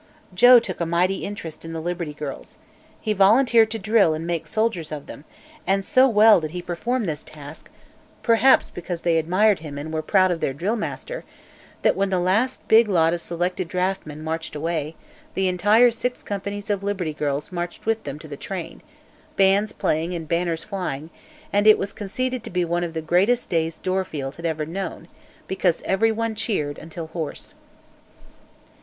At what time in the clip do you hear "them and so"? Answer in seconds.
5.05-6.07